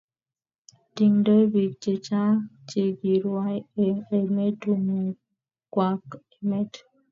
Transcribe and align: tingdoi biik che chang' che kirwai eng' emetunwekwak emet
tingdoi 0.95 1.43
biik 1.51 1.71
che 1.81 1.93
chang' 2.05 2.39
che 2.69 2.83
kirwai 2.99 3.55
eng' 3.83 4.05
emetunwekwak 4.19 6.05
emet 6.37 6.71